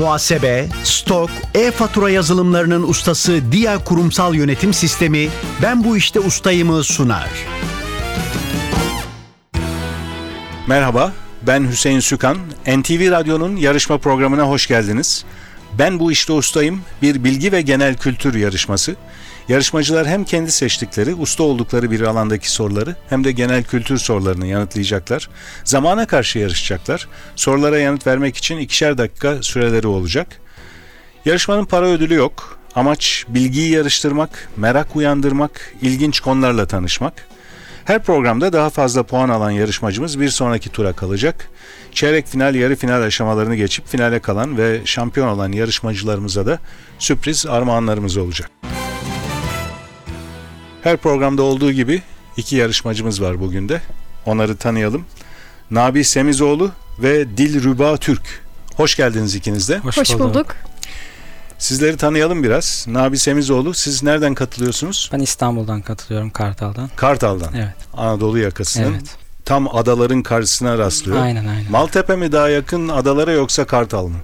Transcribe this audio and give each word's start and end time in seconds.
Muhasebe, 0.00 0.68
stok, 0.84 1.30
e-fatura 1.54 2.10
yazılımlarının 2.10 2.82
ustası 2.82 3.52
Dia 3.52 3.84
Kurumsal 3.84 4.34
Yönetim 4.34 4.74
Sistemi 4.74 5.28
Ben 5.62 5.84
Bu 5.84 5.96
İşte 5.96 6.20
Ustayım'ı 6.20 6.84
sunar. 6.84 7.28
Merhaba, 10.66 11.12
ben 11.42 11.68
Hüseyin 11.70 12.00
Sükan. 12.00 12.36
NTV 12.66 13.10
Radyo'nun 13.10 13.56
yarışma 13.56 13.98
programına 13.98 14.42
hoş 14.42 14.66
geldiniz. 14.66 15.24
Ben 15.78 15.98
bu 15.98 16.12
işte 16.12 16.32
ustayım 16.32 16.80
bir 17.02 17.24
bilgi 17.24 17.52
ve 17.52 17.60
genel 17.60 17.96
kültür 17.96 18.34
yarışması. 18.34 18.96
Yarışmacılar 19.50 20.06
hem 20.06 20.24
kendi 20.24 20.52
seçtikleri, 20.52 21.14
usta 21.14 21.42
oldukları 21.42 21.90
bir 21.90 22.00
alandaki 22.00 22.50
soruları 22.50 22.96
hem 23.08 23.24
de 23.24 23.32
genel 23.32 23.64
kültür 23.64 23.98
sorularını 23.98 24.46
yanıtlayacaklar. 24.46 25.28
Zamana 25.64 26.06
karşı 26.06 26.38
yarışacaklar. 26.38 27.08
Sorulara 27.36 27.78
yanıt 27.78 28.06
vermek 28.06 28.36
için 28.36 28.58
ikişer 28.58 28.98
dakika 28.98 29.42
süreleri 29.42 29.86
olacak. 29.86 30.40
Yarışmanın 31.24 31.64
para 31.64 31.86
ödülü 31.86 32.14
yok. 32.14 32.58
Amaç 32.74 33.24
bilgiyi 33.28 33.70
yarıştırmak, 33.70 34.48
merak 34.56 34.96
uyandırmak, 34.96 35.74
ilginç 35.82 36.20
konularla 36.20 36.66
tanışmak. 36.66 37.26
Her 37.84 38.02
programda 38.02 38.52
daha 38.52 38.70
fazla 38.70 39.02
puan 39.02 39.28
alan 39.28 39.50
yarışmacımız 39.50 40.20
bir 40.20 40.28
sonraki 40.28 40.68
tura 40.68 40.92
kalacak. 40.92 41.50
Çeyrek 41.92 42.26
final, 42.26 42.54
yarı 42.54 42.76
final 42.76 43.02
aşamalarını 43.02 43.54
geçip 43.54 43.88
finale 43.88 44.18
kalan 44.18 44.58
ve 44.58 44.80
şampiyon 44.84 45.28
olan 45.28 45.52
yarışmacılarımıza 45.52 46.46
da 46.46 46.58
sürpriz 46.98 47.46
armağanlarımız 47.46 48.16
olacak. 48.16 48.69
Her 50.82 50.96
programda 50.96 51.42
olduğu 51.42 51.72
gibi 51.72 52.02
iki 52.36 52.56
yarışmacımız 52.56 53.22
var 53.22 53.40
bugün 53.40 53.68
de. 53.68 53.80
Onları 54.26 54.56
tanıyalım. 54.56 55.04
Nabi 55.70 56.04
Semizoğlu 56.04 56.70
ve 56.98 57.36
Dilruba 57.36 57.96
Türk. 57.96 58.42
Hoş 58.76 58.96
geldiniz 58.96 59.34
ikiniz 59.34 59.68
de. 59.68 59.78
Hoş, 59.78 60.18
bulduk. 60.18 60.56
Sizleri 61.58 61.96
tanıyalım 61.96 62.42
biraz. 62.42 62.84
Nabi 62.88 63.18
Semizoğlu 63.18 63.74
siz 63.74 64.02
nereden 64.02 64.34
katılıyorsunuz? 64.34 65.10
Ben 65.12 65.20
İstanbul'dan 65.20 65.82
katılıyorum 65.82 66.30
Kartal'dan. 66.30 66.90
Kartal'dan. 66.96 67.54
Evet. 67.54 67.74
Anadolu 67.92 68.38
yakasının. 68.38 68.92
Evet. 68.92 69.16
Tam 69.44 69.76
adaların 69.76 70.22
karşısına 70.22 70.78
rastlıyor. 70.78 71.18
Aynen 71.18 71.46
aynen. 71.46 71.70
Maltepe 71.70 72.16
mi 72.16 72.32
daha 72.32 72.48
yakın 72.48 72.88
adalara 72.88 73.32
yoksa 73.32 73.64
Kartal 73.64 74.06
mı? 74.06 74.16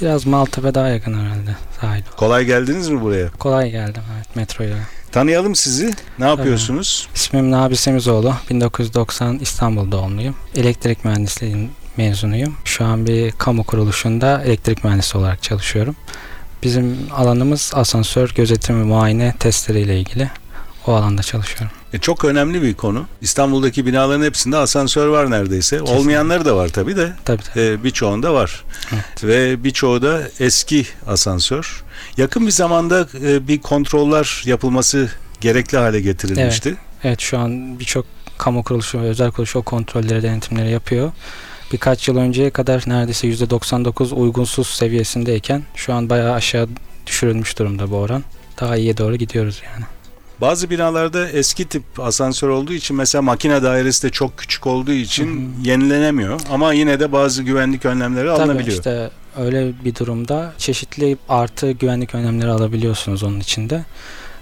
Biraz 0.00 0.26
Maltepe 0.26 0.74
daha 0.74 0.88
yakın 0.88 1.14
herhalde 1.24 1.56
sahil. 1.80 2.02
Kolay 2.16 2.44
geldiniz 2.44 2.88
mi 2.88 3.00
buraya? 3.00 3.30
Kolay 3.30 3.70
geldim 3.70 4.02
evet 4.16 4.36
metroyla. 4.36 4.76
Tanıyalım 5.12 5.54
sizi. 5.54 5.94
Ne 6.18 6.24
yapıyorsunuz? 6.24 7.08
İsmim 7.14 7.50
Nabi 7.50 7.76
Semizoğlu. 7.76 8.34
1990 8.50 9.38
İstanbul 9.38 9.92
doğumluyum. 9.92 10.34
Elektrik 10.56 11.04
mühendisliği 11.04 11.70
mezunuyum. 11.96 12.56
Şu 12.64 12.84
an 12.84 13.06
bir 13.06 13.32
kamu 13.32 13.64
kuruluşunda 13.64 14.42
elektrik 14.44 14.84
mühendisi 14.84 15.18
olarak 15.18 15.42
çalışıyorum. 15.42 15.96
Bizim 16.62 16.98
alanımız 17.16 17.72
asansör 17.74 18.34
gözetimi, 18.34 18.84
muayene 18.84 19.34
testleriyle 19.38 20.00
ilgili. 20.00 20.30
O 20.86 20.92
alanda 20.92 21.22
çalışıyorum. 21.22 21.76
E, 21.92 21.98
çok 21.98 22.24
önemli 22.24 22.62
bir 22.62 22.74
konu. 22.74 23.06
İstanbul'daki 23.20 23.86
binaların 23.86 24.24
hepsinde 24.24 24.56
asansör 24.56 25.06
var 25.06 25.30
neredeyse. 25.30 25.82
Olmayanları 25.82 26.44
da 26.44 26.56
var 26.56 26.68
tabii 26.68 26.96
de. 26.96 27.12
Tabii 27.24 27.42
tabii. 27.42 27.60
E, 27.60 27.84
birçoğunda 27.84 28.34
var. 28.34 28.64
Evet. 28.92 29.24
Ve 29.24 29.64
birçoğu 29.64 30.02
da 30.02 30.22
eski 30.40 30.86
asansör. 31.06 31.84
Yakın 32.16 32.46
bir 32.46 32.52
zamanda 32.52 33.08
e, 33.22 33.48
bir 33.48 33.58
kontroller 33.58 34.42
yapılması 34.44 35.10
gerekli 35.40 35.78
hale 35.78 36.00
getirilmişti. 36.00 36.76
Evet 37.04 37.20
şu 37.20 37.38
an 37.38 37.78
birçok 37.78 38.06
kamu 38.38 38.64
kuruluşu 38.64 39.00
ve 39.00 39.06
özel 39.06 39.30
kuruluş 39.30 39.56
o 39.56 39.62
kontrolleri, 39.62 40.22
denetimleri 40.22 40.70
yapıyor. 40.70 41.12
Birkaç 41.72 42.08
yıl 42.08 42.16
önceye 42.16 42.50
kadar 42.50 42.84
neredeyse 42.86 43.28
%99 43.28 44.14
uygunsuz 44.14 44.66
seviyesindeyken 44.66 45.62
şu 45.74 45.94
an 45.94 46.10
bayağı 46.10 46.32
aşağı 46.32 46.68
düşürülmüş 47.06 47.58
durumda 47.58 47.90
bu 47.90 47.96
oran. 47.96 48.24
Daha 48.60 48.76
iyiye 48.76 48.96
doğru 48.96 49.16
gidiyoruz 49.16 49.62
yani. 49.72 49.84
Bazı 50.40 50.70
binalarda 50.70 51.28
eski 51.28 51.64
tip 51.64 51.82
asansör 52.00 52.48
olduğu 52.48 52.72
için 52.72 52.96
mesela 52.96 53.22
makine 53.22 53.62
dairesi 53.62 54.02
de 54.02 54.10
çok 54.10 54.38
küçük 54.38 54.66
olduğu 54.66 54.92
için 54.92 55.54
yenilenemiyor. 55.64 56.40
Ama 56.50 56.72
yine 56.72 57.00
de 57.00 57.12
bazı 57.12 57.42
güvenlik 57.42 57.84
önlemleri 57.84 58.28
Tabii 58.28 58.42
alınabiliyor. 58.42 58.76
işte 58.76 59.10
öyle 59.38 59.72
bir 59.84 59.94
durumda 59.94 60.52
çeşitli 60.58 61.16
artı 61.28 61.70
güvenlik 61.72 62.14
önlemleri 62.14 62.50
alabiliyorsunuz 62.50 63.22
onun 63.22 63.40
içinde. 63.40 63.84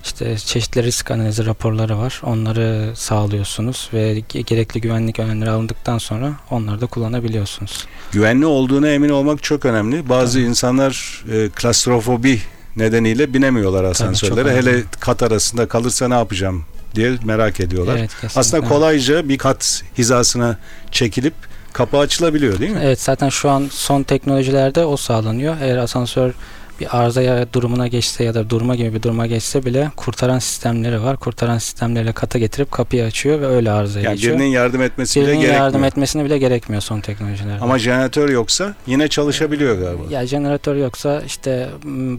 İşte 0.04 0.38
çeşitli 0.38 0.82
risk 0.82 1.10
analizi 1.10 1.46
raporları 1.46 1.98
var. 1.98 2.20
Onları 2.24 2.92
sağlıyorsunuz 2.96 3.88
ve 3.92 4.18
ge- 4.18 4.40
gerekli 4.44 4.80
güvenlik 4.80 5.18
önlemleri 5.18 5.50
alındıktan 5.50 5.98
sonra 5.98 6.32
onları 6.50 6.80
da 6.80 6.86
kullanabiliyorsunuz. 6.86 7.86
Güvenli 8.12 8.46
olduğuna 8.46 8.88
emin 8.88 9.08
olmak 9.08 9.42
çok 9.42 9.64
önemli. 9.64 10.08
Bazı 10.08 10.40
insanlar 10.40 11.24
e, 11.32 11.48
klastrofobi 11.48 12.40
nedeniyle 12.76 13.34
binemiyorlar 13.34 13.84
asansörlere. 13.84 14.56
Hele 14.56 14.82
kat 15.00 15.22
arasında 15.22 15.68
kalırsa 15.68 16.08
ne 16.08 16.14
yapacağım 16.14 16.64
diye 16.94 17.12
merak 17.24 17.60
ediyorlar. 17.60 17.96
Evet, 17.96 18.10
kesinlikle. 18.10 18.40
Aslında 18.40 18.68
kolayca 18.68 19.28
bir 19.28 19.38
kat 19.38 19.82
hizasına 19.98 20.58
çekilip 20.90 21.34
kapı 21.72 21.98
açılabiliyor 21.98 22.58
değil 22.58 22.70
mi? 22.70 22.80
Evet 22.82 23.00
zaten 23.00 23.28
şu 23.28 23.50
an 23.50 23.68
son 23.70 24.02
teknolojilerde 24.02 24.84
o 24.84 24.96
sağlanıyor. 24.96 25.56
Eğer 25.60 25.76
asansör 25.76 26.32
bir 26.80 26.98
arızaya 26.98 27.52
durumuna 27.52 27.86
geçse 27.86 28.24
ya 28.24 28.34
da 28.34 28.50
durma 28.50 28.74
gibi 28.76 28.94
bir 28.94 29.02
duruma 29.02 29.26
geçse 29.26 29.64
bile 29.64 29.90
kurtaran 29.96 30.38
sistemleri 30.38 31.02
var. 31.02 31.16
Kurtaran 31.16 31.58
sistemleriyle 31.58 32.12
kata 32.12 32.38
getirip 32.38 32.70
kapıyı 32.72 33.04
açıyor 33.04 33.40
ve 33.40 33.46
öyle 33.46 33.70
arızaya 33.70 34.02
Yani 34.04 34.14
geçiyor. 34.14 34.34
birinin 34.38 34.48
yardım 34.50 34.82
etmesi 34.82 35.20
bile 35.20 35.26
Birinin 35.26 35.40
gerekmiyor. 35.40 35.64
yardım 35.64 35.84
etmesine 35.84 36.24
bile 36.24 36.38
gerekmiyor 36.38 36.82
son 36.82 37.00
teknolojilerde. 37.00 37.60
Ama 37.64 37.78
jeneratör 37.78 38.28
yoksa 38.28 38.74
yine 38.86 39.08
çalışabiliyor 39.08 39.78
galiba. 39.78 40.02
ya 40.10 40.26
jeneratör 40.26 40.76
yoksa 40.76 41.22
işte 41.26 41.68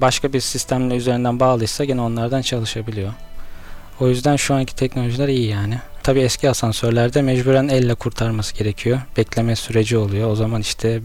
başka 0.01 0.34
bir 0.34 0.40
sistemle 0.40 0.96
üzerinden 0.96 1.40
bağlıysa 1.40 1.85
gene 1.85 2.01
onlardan 2.01 2.41
çalışabiliyor. 2.41 3.13
O 4.00 4.07
yüzden 4.07 4.35
şu 4.35 4.53
anki 4.53 4.75
teknolojiler 4.75 5.28
iyi 5.28 5.47
yani. 5.47 5.79
Tabii 6.03 6.19
eski 6.19 6.50
asansörlerde 6.50 7.22
mecburen 7.22 7.67
elle 7.67 7.96
kurtarması 7.96 8.56
gerekiyor. 8.56 9.00
Bekleme 9.17 9.56
süreci 9.56 9.97
oluyor. 9.97 10.31
O 10.31 10.35
zaman 10.35 10.62
işte 10.62 11.01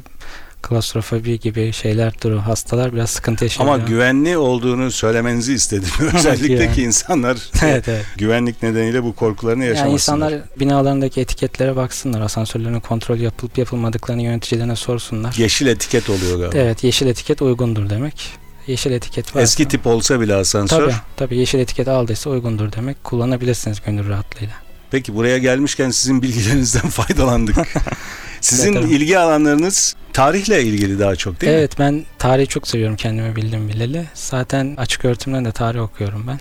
klastrofobi 0.62 1.41
gibi 1.41 1.73
şeyler 1.73 2.12
duru 2.23 2.39
hastalar 2.39 2.93
biraz 2.93 3.11
sıkıntı 3.11 3.45
yaşıyor. 3.45 3.69
Ama 3.69 3.78
güvenli 3.78 4.37
olduğunu 4.37 4.91
söylemenizi 4.91 5.55
istedim. 5.55 5.89
Özellikle 6.17 6.65
Yani. 6.65 6.75
ki 6.75 6.83
insanlar 6.83 7.37
evet 7.62 7.89
evet. 7.89 8.06
güvenlik 8.17 8.62
nedeniyle 8.62 9.03
bu 9.03 9.12
korkularını 9.15 9.65
Yani 9.65 9.69
yaşamasınlar. 9.77 10.27
insanlar 10.33 10.49
binalarındaki 10.61 11.21
etiketlere 11.21 11.77
baksınlar. 11.77 12.21
Asansörlerin 12.21 12.81
kontrol 12.81 13.19
yapılıp 13.19 13.59
yapılmadıklarını 13.59 14.23
yöneticilerine 14.23 14.77
sorsunlar. 14.77 15.34
Yeşil 15.39 15.67
etiket 15.67 16.11
oluyor 16.11 16.39
galiba. 16.39 16.59
Evet 16.59 16.84
yeşil 16.84 17.06
etiket 17.06 17.43
uygundur 17.43 17.91
demek. 17.91 18.31
Yeşil 18.67 18.91
etiket 18.91 19.27
varsa. 19.27 19.41
Eski 19.43 19.69
tip 19.69 19.87
olsa 19.87 20.21
bile 20.21 20.34
asansör. 20.34 20.81
Tabii, 20.84 20.94
tabii 21.17 21.37
yeşil 21.37 21.59
etiket 21.59 21.89
aldıysa 21.89 22.31
uygundur 22.31 22.73
demek. 22.73 23.05
Kullanabilirsiniz 23.05 23.81
gönül 23.87 24.09
rahatlığıyla. 24.09 24.55
Peki 24.91 25.15
buraya 25.15 25.39
gelmişken 25.39 25.91
sizin 25.91 26.23
bilgilerinizden 26.23 26.89
faydalandık. 26.91 27.56
Sizin 28.43 28.75
Evet, 28.75 28.91
ilgi 28.91 29.19
alanlarınız 29.19 29.95
tarihle 30.13 30.63
ilgili 30.63 30.99
daha 30.99 31.17
çok 31.17 31.41
değil 31.41 31.53
mi? 31.53 31.59
evet 31.59 31.79
ben 31.79 32.05
tarihi 32.19 32.47
çok 32.47 32.69
seviyorum 32.69 32.97
kendimi 32.97 33.37
bildim 33.37 33.69
bileli. 33.69 34.05
Zaten 34.15 34.75
açık 34.77 35.05
öğretimden 35.05 35.45
de 35.45 35.53
tarih 35.53 35.81
okuyorum 35.83 36.25
ben. 36.27 36.41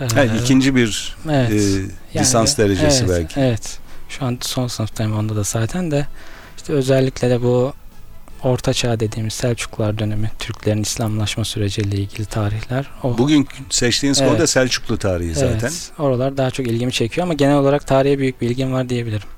Ee, 0.00 0.14
Ha, 0.14 0.24
ikinci 0.24 0.74
bir 0.74 1.16
evet. 1.30 1.50
e, 1.50 1.54
Yani 1.54 1.88
lisans 2.14 2.58
de- 2.58 2.62
derecesi 2.64 3.04
evet, 3.04 3.10
belki. 3.20 3.40
Evet. 3.40 3.78
Şu 4.08 4.24
an 4.24 4.38
son 4.40 4.66
sınıftayım 4.68 5.18
onda 5.18 5.36
da 5.36 5.42
zaten 5.42 5.90
de 5.90 6.06
işte 6.56 6.72
özellikle 6.72 7.30
de 7.30 7.42
bu 7.42 7.72
Orta 8.44 8.72
Çağ 8.72 9.00
dediğimiz 9.00 9.34
Selçuklular 9.34 9.98
dönemi, 9.98 10.30
Türklerin 10.38 10.82
İslamlaşma 10.82 11.44
süreciyle 11.44 11.96
ilgili 11.96 12.24
tarihler. 12.26 12.90
O, 13.02 13.18
Bugün 13.18 13.48
seçtiğiniz 13.70 14.20
Evet. 14.20 14.30
konu 14.30 14.40
da 14.40 14.46
Selçuklu 14.46 14.98
tarihi 14.98 15.34
zaten. 15.34 15.58
Evet, 15.58 15.90
oralar 15.98 16.36
daha 16.36 16.50
çok 16.50 16.66
ilgimi 16.66 16.92
çekiyor 16.92 17.26
ama 17.26 17.34
genel 17.34 17.56
olarak 17.56 17.86
tarihe 17.86 18.18
büyük 18.18 18.40
bir 18.40 18.50
ilgim 18.50 18.72
var 18.72 18.88
diyebilirim. 18.88 19.28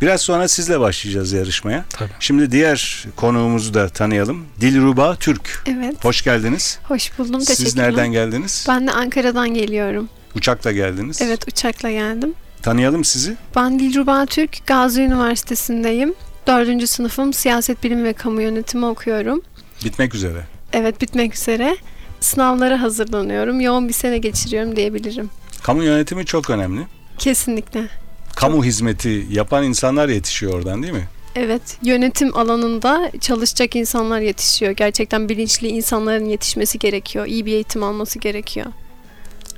Biraz 0.00 0.20
sonra 0.20 0.48
sizle 0.48 0.80
başlayacağız 0.80 1.32
yarışmaya. 1.32 1.84
Tabii. 1.90 2.10
Şimdi 2.20 2.52
diğer 2.52 3.04
konuğumuzu 3.16 3.74
da 3.74 3.88
tanıyalım. 3.88 4.46
Dilruba 4.60 5.16
Türk. 5.16 5.62
Evet. 5.66 6.04
Hoş 6.04 6.24
geldiniz. 6.24 6.78
Hoş 6.84 7.18
buldum. 7.18 7.40
Siz 7.40 7.58
Teşekkürler. 7.58 7.84
nereden 7.88 8.12
geldiniz? 8.12 8.64
Ben 8.68 8.86
de 8.86 8.92
Ankara'dan 8.92 9.54
geliyorum. 9.54 10.08
Uçakla 10.34 10.72
geldiniz. 10.72 11.22
Evet 11.22 11.48
uçakla 11.48 11.90
geldim. 11.90 12.34
Tanıyalım 12.62 13.04
sizi. 13.04 13.36
Ben 13.56 13.78
Dilruba 13.78 14.26
Türk. 14.26 14.66
Gazi 14.66 15.02
Üniversitesi'ndeyim. 15.02 16.14
Dördüncü 16.46 16.86
sınıfım. 16.86 17.32
Siyaset 17.32 17.84
bilimi 17.84 18.04
ve 18.04 18.12
kamu 18.12 18.42
yönetimi 18.42 18.86
okuyorum. 18.86 19.42
Bitmek 19.84 20.14
üzere. 20.14 20.44
Evet 20.72 21.00
bitmek 21.00 21.34
üzere. 21.34 21.76
Sınavlara 22.20 22.82
hazırlanıyorum. 22.82 23.60
Yoğun 23.60 23.88
bir 23.88 23.92
sene 23.92 24.18
geçiriyorum 24.18 24.76
diyebilirim. 24.76 25.30
Kamu 25.62 25.82
yönetimi 25.84 26.26
çok 26.26 26.50
önemli. 26.50 26.80
Kesinlikle. 27.18 27.88
Kamu 28.36 28.64
hizmeti 28.64 29.26
yapan 29.30 29.64
insanlar 29.64 30.08
yetişiyor 30.08 30.52
oradan 30.52 30.82
değil 30.82 30.94
mi? 30.94 31.08
Evet, 31.36 31.78
yönetim 31.82 32.36
alanında 32.36 33.10
çalışacak 33.20 33.76
insanlar 33.76 34.20
yetişiyor. 34.20 34.72
Gerçekten 34.72 35.28
bilinçli 35.28 35.68
insanların 35.68 36.24
yetişmesi 36.24 36.78
gerekiyor. 36.78 37.26
İyi 37.26 37.46
bir 37.46 37.52
eğitim 37.52 37.82
alması 37.82 38.18
gerekiyor. 38.18 38.66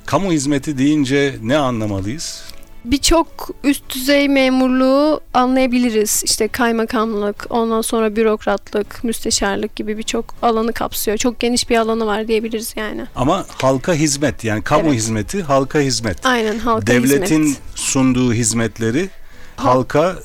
Kamu 0.07 0.33
hizmeti 0.33 0.79
deyince 0.79 1.35
ne 1.43 1.57
anlamalıyız? 1.57 2.45
Birçok 2.85 3.51
üst 3.65 3.95
düzey 3.95 4.29
memurluğu 4.29 5.21
anlayabiliriz. 5.35 6.23
İşte 6.25 6.49
kaymakamlık, 6.49 7.47
ondan 7.51 7.81
sonra 7.81 8.17
bürokratlık, 8.17 9.05
müsteşarlık 9.05 9.77
gibi 9.77 9.99
birçok 9.99 10.35
alanı 10.43 10.73
kapsıyor. 10.73 11.17
Çok 11.17 11.41
geniş 11.41 11.71
bir 11.71 11.77
alanı 11.77 12.07
var 12.07 12.29
diyebiliriz 12.29 12.75
yani. 12.77 13.05
Ama 13.17 13.45
halka 13.49 13.95
hizmet 13.95 14.45
yani 14.45 14.63
kamu 14.63 14.83
Evet. 14.89 14.95
hizmeti 14.95 15.43
halka 15.43 15.79
hizmet. 15.81 16.27
Aynen 16.27 16.59
halka 16.59 16.87
Devletin 16.87 17.43
hizmet. 17.45 17.59
sunduğu 17.75 18.33
hizmetleri 18.35 19.09
halka 19.57 20.17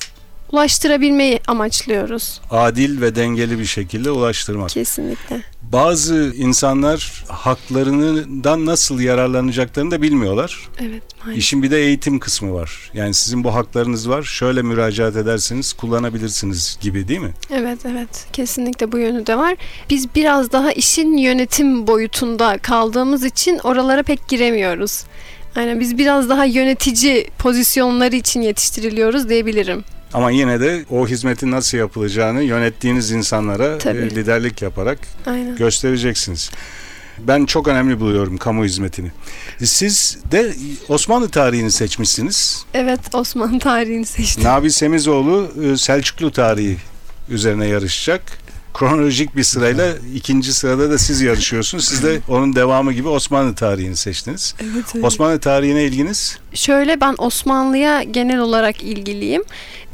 Ulaştırabilmeyi 0.52 1.40
amaçlıyoruz 1.46 2.40
adil 2.50 3.00
ve 3.00 3.14
dengeli 3.16 3.58
bir 3.58 3.64
şekilde 3.64 4.10
ulaştırmak. 4.10 4.68
kesinlikle. 4.70 5.42
Bazı 5.72 6.32
insanlar 6.36 7.24
haklarından 7.28 8.66
nasıl 8.66 9.00
yararlanacaklarını 9.00 9.90
da 9.90 10.02
bilmiyorlar. 10.02 10.68
Evet 10.80 11.02
maalesef. 11.18 11.38
İşin 11.38 11.62
bir 11.62 11.70
de 11.70 11.78
eğitim 11.78 12.18
kısmı 12.18 12.54
var. 12.54 12.90
Yani 12.94 13.14
sizin 13.14 13.44
bu 13.44 13.54
haklarınız 13.54 14.08
var. 14.08 14.22
Şöyle 14.22 14.62
müracaat 14.62 15.16
edersiniz, 15.16 15.72
kullanabilirsiniz 15.72 16.78
gibi 16.80 17.08
değil 17.08 17.20
mi? 17.20 17.32
Evet 17.50 17.78
evet 17.86 18.26
kesinlikle 18.32 18.92
bu 18.92 18.98
yönü 18.98 19.26
de 19.26 19.38
var. 19.38 19.56
Biz 19.90 20.14
biraz 20.14 20.52
daha 20.52 20.72
işin 20.72 21.16
yönetim 21.16 21.86
boyutunda 21.86 22.58
kaldığımız 22.58 23.24
için 23.24 23.58
oralara 23.64 24.02
pek 24.02 24.28
giremiyoruz. 24.28 25.04
Aynen 25.56 25.80
biz 25.80 25.98
biraz 25.98 26.28
daha 26.28 26.44
yönetici 26.44 27.30
pozisyonları 27.38 28.16
için 28.16 28.40
yetiştiriliyoruz 28.40 29.28
diyebilirim. 29.28 29.84
Ama 30.14 30.30
yine 30.30 30.60
de 30.60 30.84
o 30.90 31.06
hizmetin 31.08 31.50
nasıl 31.50 31.78
yapılacağını 31.78 32.42
yönettiğiniz 32.42 33.10
insanlara 33.10 33.78
Tabii. 33.78 33.98
e, 33.98 34.10
liderlik 34.10 34.62
yaparak 34.62 34.98
Aynen. 35.26 35.56
göstereceksiniz. 35.56 36.50
Ben 37.18 37.46
çok 37.46 37.68
önemli 37.68 38.00
buluyorum 38.00 38.38
kamu 38.38 38.64
hizmetini. 38.64 39.12
Siz 39.64 40.18
de 40.32 40.54
Osmanlı 40.88 41.28
tarihini 41.28 41.70
seçmişsiniz. 41.70 42.64
Evet 42.74 43.00
Osmanlı 43.14 43.58
tarihini 43.58 44.06
seçtim. 44.06 44.44
Nabi 44.44 44.70
Semizoğlu 44.70 45.50
e, 45.64 45.76
Selçuklu 45.76 46.32
tarihi 46.32 46.76
üzerine 47.28 47.66
yarışacak. 47.66 48.22
Kronolojik 48.74 49.36
bir 49.36 49.42
sırayla 49.42 49.94
ikinci 50.14 50.52
sırada 50.52 50.90
da 50.90 50.98
siz 50.98 51.20
yarışıyorsunuz. 51.20 51.84
Siz 51.84 52.02
de 52.02 52.20
onun 52.28 52.54
devamı 52.54 52.92
gibi 52.92 53.08
Osmanlı 53.08 53.54
tarihini 53.54 53.96
seçtiniz. 53.96 54.54
Evet, 54.62 54.84
evet. 54.94 55.04
Osmanlı 55.04 55.40
tarihine 55.40 55.84
ilginiz 55.84 56.38
Şöyle 56.54 57.00
ben 57.00 57.14
Osmanlı'ya 57.18 58.02
genel 58.02 58.38
olarak 58.38 58.82
ilgiliyim. 58.82 59.42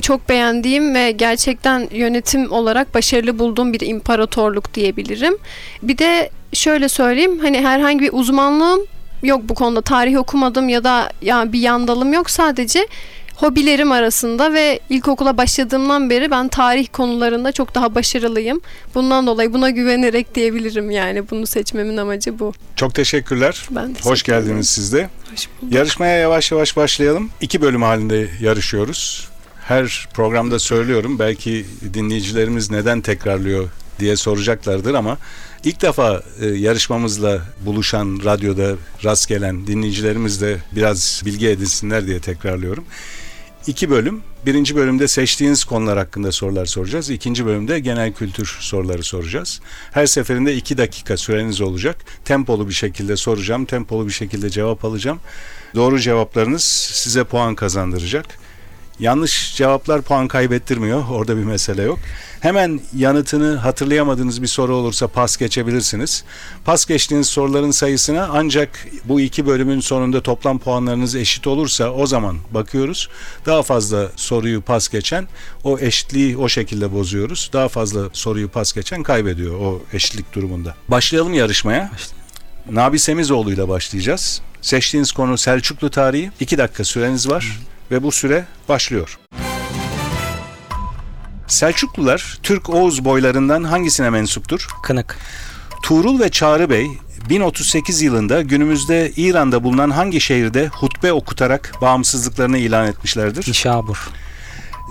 Çok 0.00 0.28
beğendiğim 0.28 0.94
ve 0.94 1.10
gerçekten 1.10 1.88
yönetim 1.92 2.52
olarak 2.52 2.94
başarılı 2.94 3.38
bulduğum 3.38 3.72
bir 3.72 3.80
imparatorluk 3.80 4.74
diyebilirim. 4.74 5.36
Bir 5.82 5.98
de 5.98 6.30
şöyle 6.52 6.88
söyleyeyim 6.88 7.38
hani 7.38 7.60
herhangi 7.60 8.00
bir 8.00 8.10
uzmanlığım 8.12 8.80
yok 9.22 9.40
bu 9.44 9.54
konuda. 9.54 9.80
Tarih 9.80 10.18
okumadım 10.18 10.68
ya 10.68 10.84
da 10.84 11.10
ya 11.22 11.52
bir 11.52 11.60
yandalım 11.60 12.12
yok. 12.12 12.30
Sadece 12.30 12.86
hobilerim 13.36 13.92
arasında 13.92 14.52
ve 14.52 14.80
ilkokula 14.90 15.36
başladığımdan 15.36 16.10
beri 16.10 16.30
ben 16.30 16.48
tarih 16.48 16.86
konularında 16.92 17.52
çok 17.52 17.74
daha 17.74 17.94
başarılıyım. 17.94 18.60
Bundan 18.94 19.26
dolayı 19.26 19.52
buna 19.52 19.70
güvenerek 19.70 20.34
diyebilirim 20.34 20.90
yani 20.90 21.30
bunu 21.30 21.46
seçmemin 21.46 21.96
amacı 21.96 22.38
bu. 22.38 22.52
çok 22.76 22.94
teşekkürler. 22.94 23.62
Ben 23.70 23.88
teşekkür 23.88 24.10
Hoş 24.10 24.22
ederim. 24.28 24.42
geldiniz 24.44 24.68
siz 24.68 24.92
de. 24.92 25.08
Hoş 25.32 25.48
bulduk. 25.62 25.74
Yarışmaya 25.74 26.16
yavaş 26.18 26.52
yavaş 26.52 26.76
başlayalım. 26.76 27.30
İki 27.40 27.60
bölüm 27.62 27.82
halinde 27.82 28.28
yarışıyoruz. 28.40 29.28
Her 29.64 30.08
programda 30.14 30.58
söylüyorum. 30.58 31.18
Belki 31.18 31.66
dinleyicilerimiz 31.94 32.70
neden 32.70 33.00
tekrarlıyor 33.00 33.68
diye 33.98 34.16
soracaklardır 34.16 34.94
ama 34.94 35.18
ilk 35.64 35.82
defa 35.82 36.22
e, 36.40 36.46
yarışmamızla 36.46 37.40
buluşan 37.66 38.20
radyoda 38.24 38.72
rast 39.04 39.28
gelen 39.28 39.66
dinleyicilerimiz 39.66 40.40
de 40.40 40.56
biraz 40.72 41.22
bilgi 41.24 41.48
edinsinler 41.48 42.06
diye 42.06 42.20
tekrarlıyorum. 42.20 42.84
İki 43.66 43.90
bölüm. 43.90 44.22
Birinci 44.46 44.76
bölümde 44.76 45.08
seçtiğiniz 45.08 45.64
konular 45.64 45.98
hakkında 45.98 46.32
sorular 46.32 46.66
soracağız. 46.66 47.10
İkinci 47.10 47.46
bölümde 47.46 47.80
genel 47.80 48.12
kültür 48.12 48.56
soruları 48.60 49.02
soracağız. 49.02 49.60
Her 49.92 50.06
seferinde 50.06 50.54
iki 50.54 50.78
dakika 50.78 51.16
süreniz 51.16 51.60
olacak. 51.60 51.96
Tempolu 52.24 52.68
bir 52.68 52.74
şekilde 52.74 53.16
soracağım. 53.16 53.64
Tempolu 53.64 54.06
bir 54.06 54.12
şekilde 54.12 54.50
cevap 54.50 54.84
alacağım. 54.84 55.20
Doğru 55.74 56.00
cevaplarınız 56.00 56.62
size 56.92 57.24
puan 57.24 57.54
kazandıracak. 57.54 58.26
Yanlış 58.98 59.56
cevaplar 59.56 60.02
puan 60.02 60.28
kaybettirmiyor. 60.28 61.04
Orada 61.10 61.36
bir 61.36 61.44
mesele 61.44 61.82
yok. 61.82 61.98
Hemen 62.40 62.80
yanıtını 62.96 63.56
hatırlayamadığınız 63.56 64.42
bir 64.42 64.46
soru 64.46 64.74
olursa 64.74 65.08
pas 65.08 65.36
geçebilirsiniz. 65.36 66.24
Pas 66.64 66.86
geçtiğiniz 66.86 67.26
soruların 67.26 67.70
sayısına 67.70 68.28
ancak 68.32 68.86
bu 69.04 69.20
iki 69.20 69.46
bölümün 69.46 69.80
sonunda 69.80 70.22
toplam 70.22 70.58
puanlarınız 70.58 71.14
eşit 71.14 71.46
olursa 71.46 71.90
o 71.90 72.06
zaman 72.06 72.36
bakıyoruz. 72.50 73.08
Daha 73.46 73.62
fazla 73.62 74.08
soruyu 74.16 74.62
pas 74.62 74.88
geçen 74.88 75.28
o 75.64 75.78
eşitliği 75.78 76.36
o 76.36 76.48
şekilde 76.48 76.92
bozuyoruz. 76.92 77.50
Daha 77.52 77.68
fazla 77.68 78.08
soruyu 78.12 78.48
pas 78.48 78.72
geçen 78.72 79.02
kaybediyor 79.02 79.60
o 79.60 79.82
eşitlik 79.92 80.34
durumunda. 80.34 80.74
Başlayalım 80.88 81.34
yarışmaya. 81.34 81.90
Nabi 82.70 82.98
Semizoğlu 82.98 83.52
ile 83.52 83.68
başlayacağız. 83.68 84.40
Seçtiğiniz 84.62 85.12
konu 85.12 85.38
Selçuklu 85.38 85.90
tarihi. 85.90 86.30
2 86.40 86.58
dakika 86.58 86.84
süreniz 86.84 87.30
var 87.30 87.60
ve 87.90 88.02
bu 88.02 88.12
süre 88.12 88.44
başlıyor. 88.68 89.18
Selçuklular 91.46 92.38
Türk 92.42 92.70
Oğuz 92.70 93.04
boylarından 93.04 93.64
hangisine 93.64 94.10
mensuptur? 94.10 94.68
Kınık. 94.82 95.18
Tuğrul 95.82 96.20
ve 96.20 96.30
Çağrı 96.30 96.70
Bey 96.70 96.86
1038 97.30 98.02
yılında 98.02 98.42
günümüzde 98.42 99.12
İran'da 99.16 99.64
bulunan 99.64 99.90
hangi 99.90 100.20
şehirde 100.20 100.66
hutbe 100.68 101.12
okutarak 101.12 101.72
bağımsızlıklarını 101.80 102.58
ilan 102.58 102.86
etmişlerdir? 102.86 103.48
Nişabur. 103.48 104.08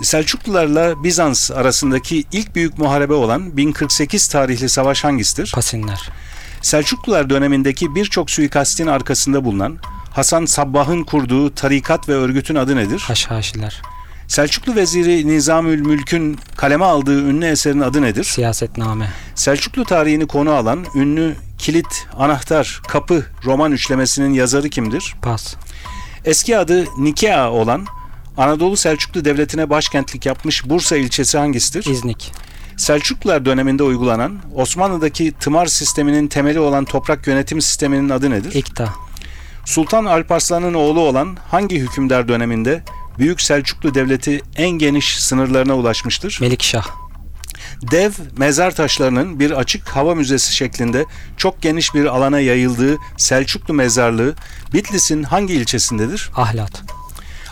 Selçuklularla 0.02 1.04
Bizans 1.04 1.50
arasındaki 1.50 2.24
ilk 2.32 2.54
büyük 2.54 2.78
muharebe 2.78 3.12
olan 3.12 3.56
1048 3.56 4.28
tarihli 4.28 4.68
savaş 4.68 5.04
hangisidir? 5.04 5.52
Pasinler. 5.54 6.10
Selçuklular 6.62 7.30
dönemindeki 7.30 7.94
birçok 7.94 8.30
suikastin 8.30 8.86
arkasında 8.86 9.44
bulunan 9.44 9.78
Hasan 10.14 10.44
Sabbah'ın 10.44 11.04
kurduğu 11.04 11.54
tarikat 11.54 12.08
ve 12.08 12.12
örgütün 12.12 12.54
adı 12.54 12.76
nedir? 12.76 13.00
Haşhaşiler. 13.00 13.82
Selçuklu 14.28 14.74
veziri 14.74 15.28
Nizamül 15.28 15.80
Mülk'ün 15.80 16.38
kaleme 16.56 16.84
aldığı 16.84 17.22
ünlü 17.28 17.46
eserin 17.46 17.80
adı 17.80 18.02
nedir? 18.02 18.24
Siyasetname. 18.24 19.10
Selçuklu 19.34 19.84
tarihini 19.84 20.26
konu 20.26 20.50
alan 20.50 20.84
ünlü 20.94 21.36
kilit, 21.58 22.06
anahtar, 22.18 22.82
kapı 22.88 23.26
roman 23.44 23.72
üçlemesinin 23.72 24.32
yazarı 24.32 24.68
kimdir? 24.68 25.14
Pas. 25.22 25.54
Eski 26.24 26.58
adı 26.58 26.84
Nikea 26.98 27.50
olan 27.50 27.86
Anadolu 28.36 28.76
Selçuklu 28.76 29.24
Devleti'ne 29.24 29.70
başkentlik 29.70 30.26
yapmış 30.26 30.68
Bursa 30.68 30.96
ilçesi 30.96 31.38
hangisidir? 31.38 31.90
İznik. 31.90 32.32
Selçuklular 32.76 33.44
döneminde 33.44 33.82
uygulanan 33.82 34.38
Osmanlı'daki 34.54 35.32
tımar 35.40 35.66
sisteminin 35.66 36.28
temeli 36.28 36.60
olan 36.60 36.84
toprak 36.84 37.26
yönetim 37.26 37.60
sisteminin 37.60 38.08
adı 38.08 38.30
nedir? 38.30 38.54
İkta. 38.54 39.03
Sultan 39.64 40.04
Alparslan'ın 40.04 40.74
oğlu 40.74 41.00
olan 41.00 41.36
hangi 41.50 41.78
hükümdar 41.80 42.28
döneminde 42.28 42.82
Büyük 43.18 43.40
Selçuklu 43.40 43.94
Devleti 43.94 44.42
en 44.56 44.70
geniş 44.70 45.20
sınırlarına 45.20 45.74
ulaşmıştır? 45.74 46.38
Melikşah. 46.40 46.86
Dev 47.82 48.12
mezar 48.36 48.70
taşlarının 48.70 49.40
bir 49.40 49.50
açık 49.50 49.88
hava 49.88 50.14
müzesi 50.14 50.56
şeklinde 50.56 51.04
çok 51.36 51.62
geniş 51.62 51.94
bir 51.94 52.04
alana 52.04 52.40
yayıldığı 52.40 52.98
Selçuklu 53.16 53.74
mezarlığı 53.74 54.34
Bitlis'in 54.72 55.22
hangi 55.22 55.54
ilçesindedir? 55.54 56.30
Ahlat. 56.36 56.82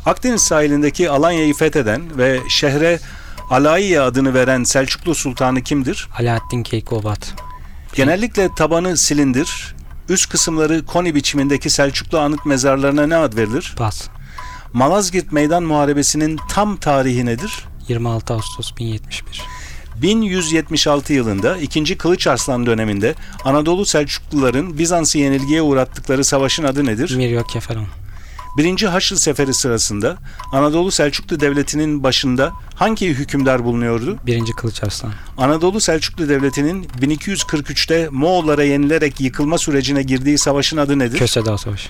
Akdeniz 0.07 0.43
sahilindeki 0.43 1.11
Alanya'yı 1.11 1.55
fetheden 1.55 2.19
ve 2.19 2.41
şehre 2.49 2.99
Alayiye 3.51 4.01
adını 4.01 4.35
veren 4.35 4.65
Selçuklu 4.65 5.15
Sultanı 5.15 5.63
kimdir? 5.63 6.09
Alaaddin 6.19 6.63
Keykubat. 6.63 7.35
Genellikle 7.95 8.49
tabanı 8.55 8.97
silindir, 8.97 9.75
üst 10.13 10.29
kısımları 10.29 10.87
koni 10.87 11.15
biçimindeki 11.15 11.71
Selçuklu 11.71 12.19
anıt 12.19 12.47
mezarlarına 12.47 13.07
ne 13.07 13.17
ad 13.17 13.37
verilir? 13.37 13.75
Pas. 13.77 14.09
Malazgirt 14.73 15.33
Meydan 15.33 15.63
Muharebesi'nin 15.63 16.39
tam 16.51 16.77
tarihi 16.77 17.27
nedir? 17.27 17.65
26 17.89 18.35
Ağustos 18.35 18.77
1071. 18.77 19.43
1176 20.03 21.13
yılında 21.13 21.57
2. 21.57 21.99
Kılıç 21.99 22.27
Arslan 22.27 22.67
döneminde 22.67 23.15
Anadolu 23.45 23.87
Selçukluların 23.87 24.79
Bizans'ı 24.79 25.19
yenilgiye 25.19 25.63
uğrattıkları 25.63 26.25
savaşın 26.25 26.65
adı 26.65 26.85
nedir? 26.85 27.17
Miryo 27.17 27.45
Keferon. 27.45 27.87
1. 28.57 28.83
Haçlı 28.83 29.19
Seferi 29.19 29.55
sırasında 29.55 30.17
Anadolu 30.53 30.91
Selçuklu 30.91 31.41
Devleti'nin 31.41 32.03
başında 32.03 32.53
hangi 32.75 33.09
hükümdar 33.09 33.65
bulunuyordu? 33.65 34.19
1. 34.27 34.53
Kılıç 34.57 34.83
Arslan. 34.83 35.13
Anadolu 35.39 35.81
Selçuklu 35.81 36.29
Devleti'nin 36.29 36.85
1243'te 36.85 38.09
Moğollara 38.11 38.65
yenilerek 38.65 39.21
yıkılma 39.21 39.59
sürecine 39.59 40.03
girdiği 40.03 40.39
savaşın 40.39 40.77
adı 40.77 40.99
nedir? 40.99 41.19
Köse 41.19 41.43
Savaşı. 41.43 41.89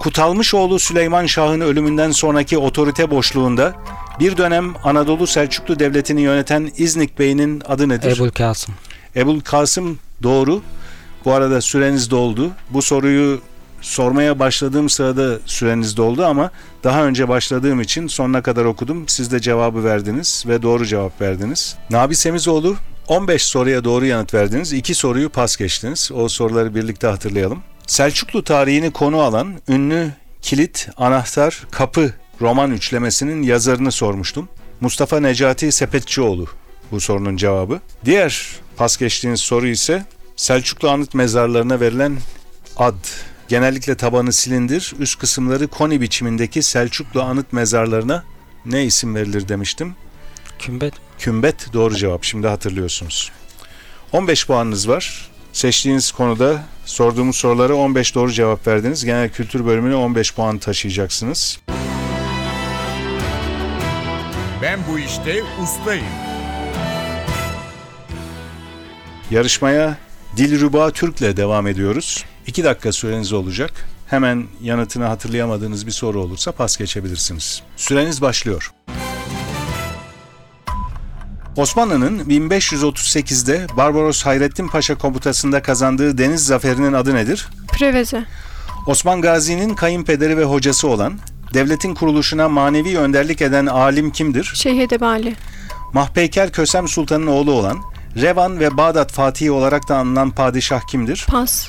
Kutalmışoğlu 0.00 0.78
Süleyman 0.78 1.26
Şah'ın 1.26 1.60
ölümünden 1.60 2.10
sonraki 2.10 2.58
otorite 2.58 3.10
boşluğunda 3.10 3.74
bir 4.20 4.36
dönem 4.36 4.74
Anadolu 4.84 5.26
Selçuklu 5.26 5.78
Devleti'ni 5.78 6.20
yöneten 6.20 6.72
İznik 6.76 7.18
Bey'in 7.18 7.62
adı 7.68 7.88
nedir? 7.88 8.16
Ebul 8.16 8.30
Kasım. 8.30 8.74
Ebul 9.16 9.40
Kasım 9.40 9.98
doğru. 10.22 10.62
Bu 11.24 11.32
arada 11.32 11.60
süreniz 11.60 12.10
doldu. 12.10 12.50
Bu 12.70 12.82
soruyu 12.82 13.40
sormaya 13.80 14.38
başladığım 14.38 14.88
sırada 14.88 15.38
süreniz 15.46 15.96
doldu 15.96 16.24
ama 16.24 16.50
daha 16.84 17.04
önce 17.04 17.28
başladığım 17.28 17.80
için 17.80 18.06
sonuna 18.06 18.42
kadar 18.42 18.64
okudum. 18.64 19.04
Siz 19.08 19.32
de 19.32 19.40
cevabı 19.40 19.84
verdiniz 19.84 20.44
ve 20.48 20.62
doğru 20.62 20.86
cevap 20.86 21.20
verdiniz. 21.20 21.76
Nabi 21.90 22.16
Semizoğlu 22.16 22.76
15 23.08 23.44
soruya 23.44 23.84
doğru 23.84 24.06
yanıt 24.06 24.34
verdiniz. 24.34 24.72
2 24.72 24.94
soruyu 24.94 25.28
pas 25.28 25.56
geçtiniz. 25.56 26.10
O 26.14 26.28
soruları 26.28 26.74
birlikte 26.74 27.06
hatırlayalım. 27.06 27.62
Selçuklu 27.86 28.44
tarihini 28.44 28.90
konu 28.90 29.20
alan 29.20 29.54
ünlü 29.68 30.12
kilit, 30.42 30.88
anahtar, 30.96 31.66
kapı 31.70 32.12
roman 32.40 32.70
üçlemesinin 32.70 33.42
yazarını 33.42 33.92
sormuştum. 33.92 34.48
Mustafa 34.80 35.20
Necati 35.20 35.72
Sepetçioğlu 35.72 36.46
bu 36.92 37.00
sorunun 37.00 37.36
cevabı. 37.36 37.80
Diğer 38.04 38.46
pas 38.76 38.96
geçtiğiniz 38.96 39.40
soru 39.40 39.66
ise 39.66 40.04
Selçuklu 40.36 40.90
anıt 40.90 41.14
mezarlarına 41.14 41.80
verilen 41.80 42.16
ad. 42.76 42.94
Genellikle 43.48 43.94
tabanı 43.94 44.32
silindir, 44.32 44.94
üst 44.98 45.18
kısımları 45.18 45.68
koni 45.68 46.00
biçimindeki 46.00 46.62
Selçuklu 46.62 47.22
anıt 47.22 47.52
mezarlarına 47.52 48.24
ne 48.66 48.84
isim 48.84 49.14
verilir 49.14 49.48
demiştim. 49.48 49.94
Kümbet 50.58 50.94
Kümbet 51.18 51.72
doğru 51.72 51.96
cevap. 51.96 52.24
Şimdi 52.24 52.46
hatırlıyorsunuz. 52.48 53.32
15 54.12 54.46
puanınız 54.46 54.88
var. 54.88 55.30
Seçtiğiniz 55.52 56.12
konuda 56.12 56.64
sorduğumuz 56.84 57.36
sorulara 57.36 57.74
15 57.74 58.14
doğru 58.14 58.32
cevap 58.32 58.66
verdiniz. 58.66 59.04
Genel 59.04 59.28
kültür 59.28 59.66
bölümüne 59.66 59.94
15 59.94 60.34
puan 60.34 60.58
taşıyacaksınız. 60.58 61.60
Ben 64.62 64.80
bu 64.90 64.98
işte 64.98 65.42
ustayım. 65.62 66.06
Yarışmaya 69.30 69.98
Dilruba 70.36 70.90
Türk'le 70.90 71.36
devam 71.36 71.66
ediyoruz. 71.66 72.24
2 72.48 72.64
dakika 72.64 72.92
süreniz 72.92 73.32
olacak. 73.32 73.72
Hemen 74.06 74.46
yanıtını 74.62 75.04
hatırlayamadığınız 75.04 75.86
bir 75.86 75.92
soru 75.92 76.20
olursa 76.20 76.52
pas 76.52 76.76
geçebilirsiniz. 76.76 77.62
Süreniz 77.76 78.22
başlıyor. 78.22 78.72
Osmanlı'nın 81.56 82.18
1538'de 82.18 83.66
Barbaros 83.76 84.22
Hayrettin 84.22 84.68
Paşa 84.68 84.98
komutasında 84.98 85.62
kazandığı 85.62 86.18
deniz 86.18 86.46
zaferinin 86.46 86.92
adı 86.92 87.14
nedir? 87.14 87.48
Preveze. 87.72 88.24
Osman 88.86 89.22
Gazi'nin 89.22 89.74
kayınpederi 89.74 90.36
ve 90.38 90.44
hocası 90.44 90.88
olan, 90.88 91.18
devletin 91.54 91.94
kuruluşuna 91.94 92.48
manevi 92.48 92.98
önderlik 92.98 93.42
eden 93.42 93.66
alim 93.66 94.10
kimdir? 94.10 94.52
Şeyh 94.54 94.80
Edebali. 94.80 95.36
Mahpeyker 95.92 96.52
Kösem 96.52 96.88
Sultan'ın 96.88 97.26
oğlu 97.26 97.52
olan, 97.52 97.78
Revan 98.16 98.60
ve 98.60 98.76
Bağdat 98.76 99.12
Fatihi 99.12 99.50
olarak 99.50 99.88
da 99.88 99.96
anılan 99.96 100.30
padişah 100.30 100.80
kimdir? 100.86 101.26
Pas. 101.28 101.68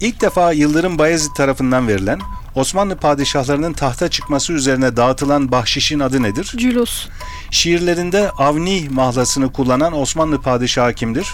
İlk 0.00 0.20
defa 0.20 0.52
Yıldırım 0.52 0.98
Bayezid 0.98 1.30
tarafından 1.36 1.88
verilen, 1.88 2.20
Osmanlı 2.54 2.96
padişahlarının 2.96 3.72
tahta 3.72 4.08
çıkması 4.08 4.52
üzerine 4.52 4.96
dağıtılan 4.96 5.52
bahşişin 5.52 6.00
adı 6.00 6.22
nedir? 6.22 6.52
Cülus. 6.56 7.08
Şiirlerinde 7.50 8.30
Avni 8.30 8.88
mahlasını 8.90 9.52
kullanan 9.52 9.92
Osmanlı 9.92 10.40
padişahı 10.40 10.94
kimdir? 10.94 11.28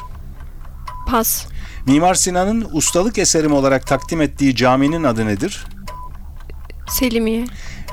Pas. 1.08 1.46
Mimar 1.86 2.14
Sinan'ın 2.14 2.68
ustalık 2.72 3.18
eserim 3.18 3.52
olarak 3.52 3.86
takdim 3.86 4.20
ettiği 4.20 4.56
caminin 4.56 5.04
adı 5.04 5.26
nedir? 5.26 5.64
Selimiye. 6.88 7.44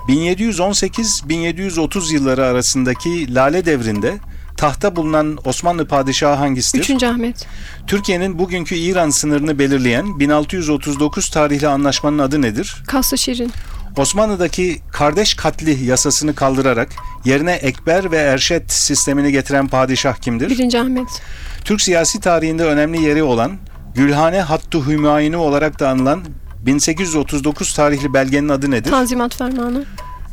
1718-1730 0.07 2.13
yılları 2.13 2.45
arasındaki 2.45 3.35
Lale 3.35 3.65
devrinde 3.65 4.17
tahta 4.61 4.95
bulunan 4.95 5.37
Osmanlı 5.45 5.87
padişahı 5.87 6.35
hangisidir? 6.35 6.83
Üçüncü 6.83 7.05
Ahmet. 7.07 7.47
Türkiye'nin 7.87 8.39
bugünkü 8.39 8.75
İran 8.75 9.09
sınırını 9.09 9.59
belirleyen 9.59 10.19
1639 10.19 11.29
tarihli 11.29 11.67
anlaşmanın 11.67 12.19
adı 12.19 12.41
nedir? 12.41 12.83
Kaslı 12.87 13.17
Şirin. 13.17 13.51
Osmanlı'daki 13.97 14.81
kardeş 14.91 15.33
katli 15.33 15.85
yasasını 15.85 16.35
kaldırarak 16.35 16.89
yerine 17.25 17.51
Ekber 17.51 18.11
ve 18.11 18.17
Erşet 18.17 18.71
sistemini 18.71 19.31
getiren 19.31 19.67
padişah 19.67 20.15
kimdir? 20.15 20.49
Birinci 20.49 20.79
Ahmet. 20.79 21.21
Türk 21.63 21.81
siyasi 21.81 22.19
tarihinde 22.19 22.63
önemli 22.63 23.01
yeri 23.01 23.23
olan 23.23 23.51
Gülhane 23.95 24.41
Hattu 24.41 24.87
Hümayuni 24.87 25.37
olarak 25.37 25.79
da 25.79 25.89
anılan 25.89 26.23
1839 26.65 27.73
tarihli 27.73 28.13
belgenin 28.13 28.49
adı 28.49 28.71
nedir? 28.71 28.89
Tanzimat 28.89 29.35
Fermanı. 29.35 29.85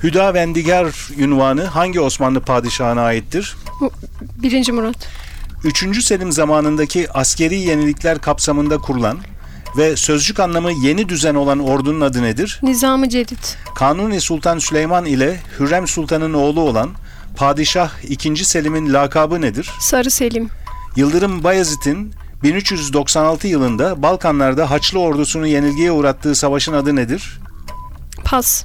Hüda 0.03 0.35
Vendigar 0.35 1.09
ünvanı 1.19 1.65
hangi 1.65 2.01
Osmanlı 2.01 2.41
padişahına 2.41 3.03
aittir? 3.03 3.57
Birinci 4.43 4.73
Murat. 4.73 5.09
3. 5.65 6.05
Selim 6.05 6.33
zamanındaki 6.33 7.13
askeri 7.13 7.61
yenilikler 7.61 8.19
kapsamında 8.19 8.79
kurulan 8.79 9.19
ve 9.77 9.97
sözcük 9.97 10.41
anlamı 10.41 10.73
yeni 10.73 11.09
düzen 11.09 11.35
olan 11.35 11.59
ordunun 11.59 12.01
adı 12.01 12.23
nedir? 12.23 12.61
Nizamı 12.63 13.09
Cedid. 13.09 13.39
Kanuni 13.75 14.21
Sultan 14.21 14.59
Süleyman 14.59 15.05
ile 15.05 15.41
Hürrem 15.59 15.87
Sultan'ın 15.87 16.35
oğlu 16.35 16.61
olan 16.61 16.91
Padişah 17.37 17.91
2. 18.09 18.45
Selim'in 18.45 18.93
lakabı 18.93 19.41
nedir? 19.41 19.71
Sarı 19.81 20.11
Selim. 20.11 20.51
Yıldırım 20.97 21.45
Bayezid'in 21.45 22.15
1396 22.43 23.49
yılında 23.49 24.03
Balkanlarda 24.03 24.71
Haçlı 24.71 24.99
ordusunu 24.99 25.47
yenilgiye 25.47 25.93
uğrattığı 25.93 26.35
savaşın 26.35 26.73
adı 26.73 26.97
nedir? 26.97 27.39
Pas. 28.25 28.65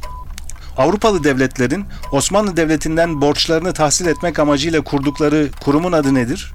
Avrupalı 0.78 1.24
devletlerin 1.24 1.86
Osmanlı 2.12 2.58
Devleti'nden 2.58 3.22
borçlarını 3.22 3.74
tahsil 3.74 4.06
etmek 4.06 4.40
amacıyla 4.40 4.82
kurdukları 4.82 5.50
kurumun 5.64 5.92
adı 5.92 6.14
nedir? 6.14 6.54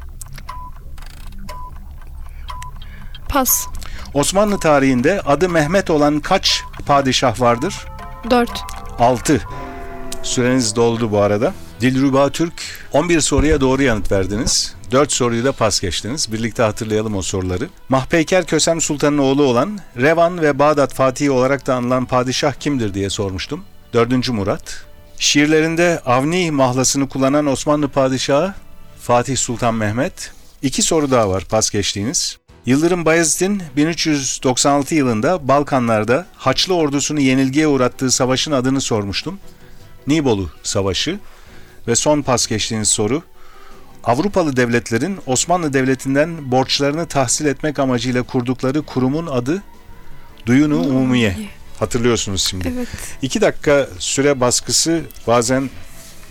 Pas. 3.28 3.66
Osmanlı 4.14 4.60
tarihinde 4.60 5.20
adı 5.20 5.48
Mehmet 5.48 5.90
olan 5.90 6.20
kaç 6.20 6.62
padişah 6.87 7.40
vardır? 7.40 7.75
Dört. 8.30 8.62
6. 8.98 9.40
Süreniz 10.22 10.76
doldu 10.76 11.10
bu 11.10 11.18
arada. 11.18 11.54
Dilruba 11.80 12.30
Türk 12.30 12.52
11 12.92 13.20
soruya 13.20 13.60
doğru 13.60 13.82
yanıt 13.82 14.12
verdiniz. 14.12 14.75
4 14.90 15.12
soruyu 15.12 15.44
da 15.44 15.52
pas 15.52 15.80
geçtiniz. 15.80 16.32
Birlikte 16.32 16.62
hatırlayalım 16.62 17.16
o 17.16 17.22
soruları. 17.22 17.68
Mahpeyker 17.88 18.46
Kösem 18.46 18.80
Sultan'ın 18.80 19.18
oğlu 19.18 19.42
olan 19.42 19.78
Revan 19.96 20.42
ve 20.42 20.58
Bağdat 20.58 20.94
Fatihi 20.94 21.30
olarak 21.30 21.66
da 21.66 21.75
anılan 21.75 22.04
padişah 22.04 22.52
kimdir 22.52 22.94
diye 22.94 23.10
sormuştum. 23.10 23.64
4. 23.92 24.28
Murat. 24.28 24.85
Şiirlerinde 25.18 26.00
Avni 26.07 26.50
mahlasını 26.50 27.09
kullanan 27.09 27.47
Osmanlı 27.47 27.88
padişahı 27.88 28.54
Fatih 29.00 29.37
Sultan 29.37 29.75
Mehmet. 29.75 30.33
İki 30.62 30.83
soru 30.83 31.11
daha 31.11 31.28
var 31.30 31.45
pas 31.50 31.71
geçtiğiniz. 31.71 32.38
Yıldırım 32.66 33.04
Bayezid'in 33.04 33.62
1396 33.76 34.95
yılında 34.95 35.49
Balkanlarda 35.49 36.26
Haçlı 36.37 36.75
ordusunu 36.75 37.21
yenilgiye 37.21 37.66
uğrattığı 37.66 38.11
savaşın 38.11 38.52
adını 38.52 38.80
sormuştum. 38.80 39.38
Nibolu 40.07 40.50
Savaşı 40.62 41.18
ve 41.88 41.97
son 41.97 42.23
pas 42.23 42.47
geçtiğiniz 42.47 42.88
soru 42.88 43.23
Avrupalı 44.04 44.57
devletlerin 44.57 45.18
Osmanlı 45.26 45.73
Devleti'nden 45.73 46.50
borçlarını 46.50 47.07
tahsil 47.07 47.47
etmek 47.47 47.78
amacıyla 47.78 48.23
kurdukları 48.23 48.83
kurumun 48.83 49.26
adı 49.26 49.62
Duyunu 50.47 50.80
Umumiye. 50.80 51.37
Hatırlıyorsunuz 51.78 52.42
şimdi. 52.42 52.73
Evet. 52.76 52.88
İki 53.23 53.40
dakika 53.40 53.88
süre 53.99 54.40
baskısı 54.40 55.02
bazen 55.26 55.70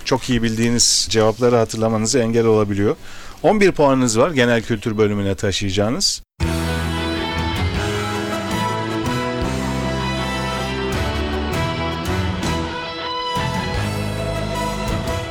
çok 0.06 0.30
iyi 0.30 0.44
bildiğiniz 0.44 1.08
cevapları 1.10 1.56
hatırlamanızı 1.56 2.20
engel 2.20 2.46
olabiliyor. 2.46 2.96
11 3.44 3.72
puanınız 3.72 4.20
var 4.20 4.32
genel 4.32 4.64
kültür 4.64 4.98
bölümüne 4.98 5.36
taşıyacağınız. 5.36 6.22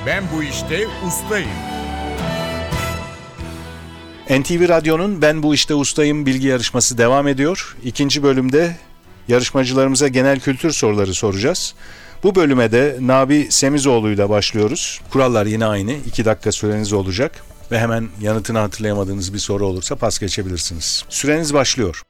Ben 0.07 0.25
bu 0.37 0.43
işte 0.43 0.87
ustayım. 1.07 1.51
NTV 4.31 4.69
Radyo'nun 4.69 5.23
Ben 5.23 5.43
Bu 5.43 5.55
İşte 5.55 5.75
Ustayım 5.75 6.27
bilgi 6.27 6.47
yarışması 6.47 6.99
devam 6.99 7.29
ediyor. 7.29 7.77
İkinci 7.85 8.23
bölümde 8.23 8.77
yarışmacılarımıza 9.29 10.09
genel 10.09 10.41
kültür 10.41 10.71
soruları 10.71 11.15
soracağız. 11.15 11.75
Bu 12.23 12.35
bölüme 12.35 12.73
de 12.73 12.97
Nabi 13.01 13.47
Semizoğlu 13.51 14.11
ile 14.11 14.29
başlıyoruz. 14.29 15.01
Kurallar 15.11 15.47
yine 15.47 15.67
aynı. 15.67 15.93
2 15.93 16.25
dakika 16.25 16.53
süreniz 16.53 16.93
olacak. 16.93 17.33
Ve 17.71 17.79
hemen 17.79 18.09
yanıtını 18.21 18.59
hatırlayamadığınız 18.59 19.35
bir 19.35 19.39
soru 19.39 19.67
olursa 19.67 19.97
pas 19.97 20.19
geçebilirsiniz. 20.19 21.05
Süreniz 21.09 21.55
başlıyor. 21.55 22.03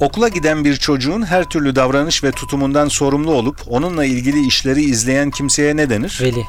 Okula 0.00 0.28
giden 0.28 0.64
bir 0.64 0.76
çocuğun 0.76 1.22
her 1.22 1.44
türlü 1.44 1.76
davranış 1.76 2.24
ve 2.24 2.32
tutumundan 2.32 2.88
sorumlu 2.88 3.32
olup 3.34 3.60
onunla 3.66 4.04
ilgili 4.04 4.46
işleri 4.46 4.82
izleyen 4.82 5.30
kimseye 5.30 5.76
ne 5.76 5.90
denir? 5.90 6.18
Veli 6.22 6.44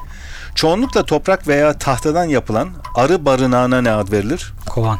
Çoğunlukla 0.56 1.04
toprak 1.04 1.48
veya 1.48 1.78
tahtadan 1.78 2.26
yapılan 2.26 2.70
arı 2.96 3.26
barınağına 3.26 3.82
ne 3.82 3.92
ad 3.92 4.12
verilir? 4.12 4.54
Kovan 4.66 5.00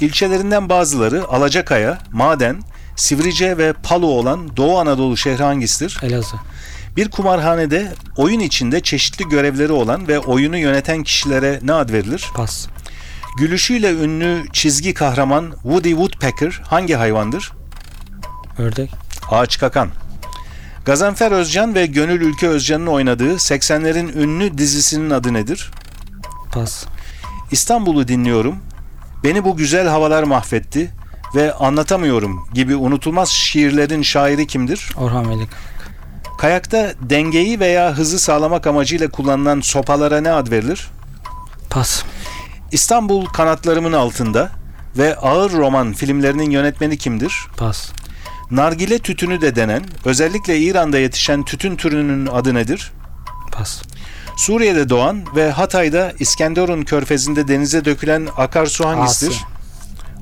İlçelerinden 0.00 0.68
bazıları 0.68 1.24
Alacakaya, 1.28 1.98
Maden, 2.12 2.62
Sivrice 2.96 3.58
ve 3.58 3.72
Palu 3.72 4.06
olan 4.06 4.56
Doğu 4.56 4.78
Anadolu 4.78 5.16
şehri 5.16 5.42
hangisidir? 5.42 5.98
Elazığ 6.02 6.36
Bir 6.96 7.08
kumarhanede 7.08 7.92
oyun 8.16 8.40
içinde 8.40 8.80
çeşitli 8.80 9.28
görevleri 9.28 9.72
olan 9.72 10.08
ve 10.08 10.18
oyunu 10.18 10.58
yöneten 10.58 11.02
kişilere 11.02 11.60
ne 11.62 11.72
ad 11.72 11.90
verilir? 11.92 12.30
Pas 12.34 12.66
Gülüşüyle 13.38 13.92
ünlü 13.92 14.44
çizgi 14.52 14.94
kahraman 14.94 15.50
Woody 15.62 15.90
Woodpecker 15.90 16.62
hangi 16.66 16.94
hayvandır? 16.94 17.52
Ördek. 18.58 18.90
Ağaç 19.30 19.58
Kakan. 19.58 19.88
Gazanfer 20.84 21.32
Özcan 21.32 21.74
ve 21.74 21.86
Gönül 21.86 22.20
Ülke 22.20 22.48
Özcan'ın 22.48 22.86
oynadığı 22.86 23.34
80'lerin 23.34 24.18
ünlü 24.18 24.58
dizisinin 24.58 25.10
adı 25.10 25.32
nedir? 25.32 25.70
Pas. 26.52 26.84
İstanbul'u 27.50 28.08
dinliyorum. 28.08 28.56
Beni 29.24 29.44
bu 29.44 29.56
güzel 29.56 29.88
havalar 29.88 30.22
mahvetti 30.22 30.90
ve 31.34 31.54
anlatamıyorum 31.54 32.48
gibi 32.54 32.76
unutulmaz 32.76 33.28
şiirlerin 33.28 34.02
şairi 34.02 34.46
kimdir? 34.46 34.88
Orhan 34.96 35.30
Veli. 35.30 35.48
Kayakta 36.38 36.92
dengeyi 37.00 37.60
veya 37.60 37.92
hızı 37.96 38.18
sağlamak 38.18 38.66
amacıyla 38.66 39.10
kullanılan 39.10 39.60
sopalara 39.60 40.20
ne 40.20 40.32
ad 40.32 40.50
verilir? 40.50 40.90
Pas. 41.70 42.02
İstanbul 42.72 43.26
kanatlarımın 43.26 43.92
altında 43.92 44.50
ve 44.98 45.16
Ağır 45.16 45.52
Roman 45.52 45.92
filmlerinin 45.92 46.50
yönetmeni 46.50 46.98
kimdir? 46.98 47.34
Pas. 47.56 47.90
Nargile 48.50 48.98
tütünü 48.98 49.40
de 49.40 49.56
denen, 49.56 49.82
özellikle 50.04 50.58
İran'da 50.58 50.98
yetişen 50.98 51.42
tütün 51.44 51.76
türünün 51.76 52.26
adı 52.26 52.54
nedir? 52.54 52.92
Pas. 53.52 53.82
Suriye'de 54.36 54.88
doğan 54.88 55.22
ve 55.36 55.50
Hatay'da 55.50 56.12
İskenderun 56.18 56.82
körfezinde 56.82 57.48
denize 57.48 57.84
dökülen 57.84 58.28
akarsu 58.36 58.86
hangisidir? 58.86 59.40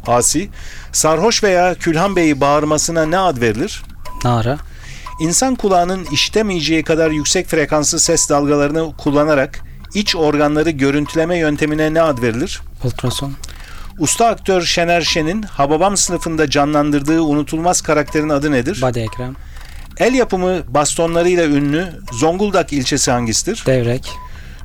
Asi. 0.06 0.50
Sarhoş 0.92 1.44
veya 1.44 1.74
Külhan 1.74 2.16
Bey'i 2.16 2.40
bağırmasına 2.40 3.06
ne 3.06 3.18
ad 3.18 3.40
verilir? 3.40 3.82
Nara. 4.24 4.58
İnsan 5.20 5.54
kulağının 5.54 6.04
işitemeyeceği 6.12 6.82
kadar 6.82 7.10
yüksek 7.10 7.48
frekanslı 7.48 8.00
ses 8.00 8.28
dalgalarını 8.30 8.96
kullanarak 8.96 9.60
iç 9.94 10.16
organları 10.16 10.70
görüntüleme 10.70 11.38
yöntemine 11.38 11.94
ne 11.94 12.02
ad 12.02 12.22
verilir? 12.22 12.60
Ultrason. 12.84 13.32
Usta 13.98 14.26
aktör 14.26 14.62
Şener 14.62 15.00
Şen'in 15.00 15.42
Hababam 15.42 15.96
sınıfında 15.96 16.50
canlandırdığı 16.50 17.20
unutulmaz 17.22 17.80
karakterin 17.80 18.28
adı 18.28 18.52
nedir? 18.52 18.82
Body 18.82 19.02
Ekrem. 19.02 19.36
El 20.00 20.14
yapımı 20.14 20.62
bastonlarıyla 20.68 21.44
ünlü 21.44 21.88
Zonguldak 22.12 22.72
ilçesi 22.72 23.10
hangisidir? 23.10 23.62
Devrek. 23.66 24.12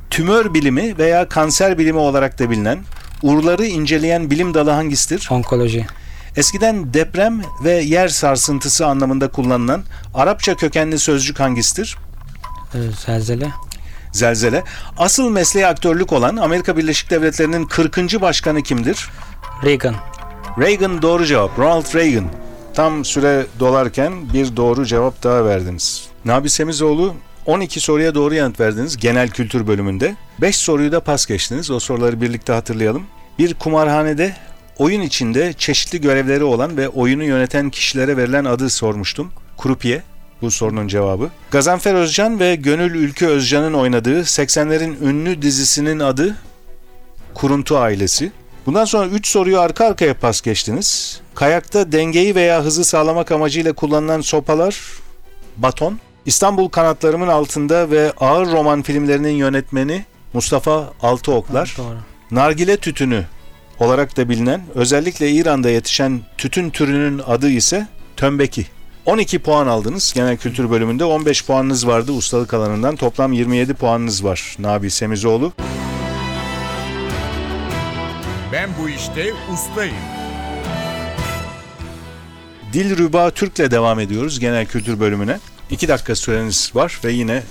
Tümör 0.09 0.53
bilimi 0.53 0.97
veya 0.97 1.29
kanser 1.29 1.77
bilimi 1.77 1.97
olarak 1.97 2.39
da 2.39 2.49
bilinen 2.49 2.79
urları 3.23 3.65
inceleyen 3.65 4.31
bilim 4.31 4.53
dalı 4.53 4.69
hangisidir? 4.69 5.27
Onkoloji. 5.31 5.85
Eskiden 6.35 6.93
deprem 6.93 7.41
ve 7.63 7.71
yer 7.71 8.07
sarsıntısı 8.07 8.85
anlamında 8.85 9.27
kullanılan 9.27 9.83
Arapça 10.13 10.55
kökenli 10.55 10.99
sözcük 10.99 11.39
hangisidir? 11.39 11.97
Ee, 12.73 12.77
Zelzele. 13.05 13.47
Zelzele. 14.11 14.63
Asıl 14.97 15.29
mesleği 15.29 15.67
aktörlük 15.67 16.13
olan 16.13 16.35
Amerika 16.37 16.77
Birleşik 16.77 17.09
Devletleri'nin 17.09 17.65
40. 17.65 17.97
başkanı 18.21 18.63
kimdir? 18.63 19.09
Reagan. 19.63 19.95
Reagan 20.59 21.01
doğru 21.01 21.25
cevap. 21.25 21.59
Ronald 21.59 21.95
Reagan. 21.95 22.25
Tam 22.75 23.05
süre 23.05 23.45
dolarken 23.59 24.33
bir 24.33 24.55
doğru 24.55 24.85
cevap 24.85 25.23
daha 25.23 25.45
verdiniz. 25.45 26.07
Nabi 26.25 26.49
Semizoğlu 26.49 27.13
12 27.45 27.79
soruya 27.79 28.15
doğru 28.15 28.33
yanıt 28.33 28.59
verdiniz 28.59 28.97
genel 28.97 29.29
kültür 29.29 29.67
bölümünde. 29.67 30.15
5 30.41 30.55
soruyu 30.55 30.91
da 30.91 30.99
pas 30.99 31.25
geçtiniz. 31.25 31.71
O 31.71 31.79
soruları 31.79 32.21
birlikte 32.21 32.53
hatırlayalım. 32.53 33.03
Bir 33.39 33.53
kumarhanede 33.53 34.35
oyun 34.77 35.01
içinde 35.01 35.53
çeşitli 35.53 36.01
görevleri 36.01 36.43
olan 36.43 36.77
ve 36.77 36.89
oyunu 36.89 37.23
yöneten 37.23 37.69
kişilere 37.69 38.17
verilen 38.17 38.45
adı 38.45 38.69
sormuştum. 38.69 39.31
Krupiye 39.57 40.03
bu 40.41 40.51
sorunun 40.51 40.87
cevabı. 40.87 41.29
Gazanfer 41.51 41.93
Özcan 41.93 42.39
ve 42.39 42.55
Gönül 42.55 42.95
Ülke 42.95 43.27
Özcan'ın 43.27 43.73
oynadığı 43.73 44.21
80'lerin 44.21 45.03
ünlü 45.03 45.41
dizisinin 45.41 45.99
adı 45.99 46.35
Kuruntu 47.33 47.77
Ailesi. 47.77 48.31
Bundan 48.65 48.85
sonra 48.85 49.07
3 49.07 49.27
soruyu 49.27 49.59
arka 49.59 49.85
arkaya 49.85 50.13
pas 50.13 50.41
geçtiniz. 50.41 51.21
Kayakta 51.35 51.91
dengeyi 51.91 52.35
veya 52.35 52.63
hızı 52.63 52.85
sağlamak 52.85 53.31
amacıyla 53.31 53.73
kullanılan 53.73 54.21
sopalar 54.21 54.81
baton. 55.57 55.99
İstanbul 56.25 56.69
kanatlarımın 56.69 57.27
altında 57.27 57.91
ve 57.91 58.11
ağır 58.11 58.51
roman 58.51 58.81
filmlerinin 58.81 59.33
yönetmeni 59.33 60.05
Mustafa 60.33 60.93
Altıoklar. 61.01 61.75
Doğru. 61.77 61.97
Nargile 62.31 62.77
tütünü 62.77 63.23
olarak 63.79 64.17
da 64.17 64.29
bilinen 64.29 64.61
özellikle 64.75 65.31
İran'da 65.31 65.69
yetişen 65.69 66.21
tütün 66.37 66.69
türünün 66.69 67.21
adı 67.27 67.49
ise 67.49 67.87
tömbeki. 68.17 68.65
12 69.05 69.39
puan 69.39 69.67
aldınız 69.67 70.13
genel 70.13 70.37
kültür 70.37 70.69
bölümünde 70.69 71.05
15 71.05 71.45
puanınız 71.45 71.87
vardı 71.87 72.11
ustalık 72.11 72.53
alanından 72.53 72.95
toplam 72.95 73.33
27 73.33 73.73
puanınız 73.73 74.23
var 74.23 74.55
Nabi 74.59 74.91
Semizoğlu. 74.91 75.53
Ben 78.53 78.69
bu 78.81 78.89
işte 78.89 79.25
ustayım. 79.53 79.95
Dilrüba 82.75 83.31
Türk'le 83.31 83.71
devam 83.71 83.99
ediyoruz 83.99 84.39
genel 84.39 84.65
kültür 84.65 84.99
bölümüne. 84.99 85.39
2 85.69 85.87
dakika 85.87 86.15
süreniz 86.15 86.71
var 86.75 86.99
ve 87.03 87.11
yine 87.11 87.43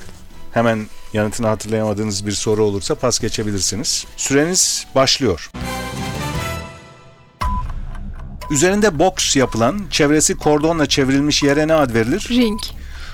hemen 0.53 0.87
yanıtını 1.13 1.47
hatırlayamadığınız 1.47 2.27
bir 2.27 2.33
soru 2.33 2.65
olursa 2.65 2.95
pas 2.95 3.21
geçebilirsiniz. 3.21 4.07
Süreniz 4.17 4.87
başlıyor. 4.95 5.51
Üzerinde 8.51 8.99
boks 8.99 9.37
yapılan, 9.37 9.81
çevresi 9.91 10.37
kordonla 10.37 10.87
çevrilmiş 10.87 11.43
yere 11.43 11.69
ne 11.69 11.75
ad 11.75 11.95
verilir? 11.95 12.27
Ring. 12.31 12.61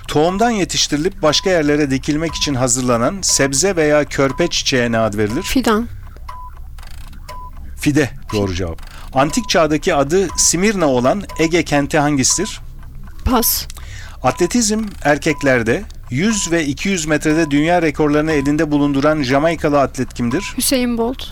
Tohumdan 0.09 0.51
yetiştirilip 0.51 1.23
başka 1.23 1.51
yerlere 1.51 1.91
dikilmek 1.91 2.35
için 2.35 2.55
hazırlanan 2.55 3.19
sebze 3.23 3.77
veya 3.77 4.05
körpe 4.05 4.49
çiçeğe 4.49 4.93
ne 4.93 4.99
ad 4.99 5.15
verilir? 5.15 5.43
Fidan. 5.43 5.89
Fide 7.77 8.11
doğru 8.33 8.55
cevap. 8.55 8.90
Antik 9.15 9.49
çağdaki 9.49 9.95
adı 9.95 10.29
Simirna 10.37 10.87
olan 10.87 11.23
Ege 11.39 11.63
kenti 11.63 11.99
hangisidir? 11.99 12.61
Pas. 13.25 13.67
Atletizm 14.23 14.81
erkeklerde 15.05 15.83
100 16.11 16.53
ve 16.53 16.67
200 16.67 17.07
metrede 17.07 17.51
dünya 17.51 17.83
rekorlarını 17.83 18.33
elinde 18.33 18.71
bulunduran 18.71 19.23
Jamaikalı 19.23 19.81
atlet 19.81 20.15
kimdir? 20.15 20.55
Hüseyin 20.57 20.99
Bolt. 20.99 21.25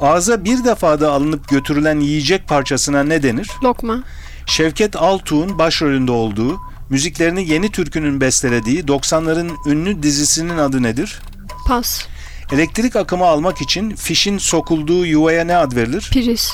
Ağza 0.00 0.44
bir 0.44 0.64
defada 0.64 1.12
alınıp 1.12 1.48
götürülen 1.48 2.00
yiyecek 2.00 2.48
parçasına 2.48 3.02
ne 3.02 3.22
denir? 3.22 3.50
Lokma. 3.62 4.02
Şevket 4.46 4.96
Altuğ'un 4.96 5.58
başrolünde 5.58 6.12
olduğu, 6.12 6.60
müziklerini 6.90 7.48
Yeni 7.48 7.70
Türkü'nün 7.72 8.20
bestelediği 8.20 8.82
90'ların 8.84 9.50
ünlü 9.66 10.02
dizisinin 10.02 10.58
adı 10.58 10.82
nedir? 10.82 11.20
Pas. 11.66 12.06
Elektrik 12.52 12.96
akımı 12.96 13.24
almak 13.24 13.60
için 13.62 13.96
fişin 13.96 14.38
sokulduğu 14.38 15.06
yuvaya 15.06 15.44
ne 15.44 15.56
ad 15.56 15.76
verilir? 15.76 16.10
Priz. 16.12 16.52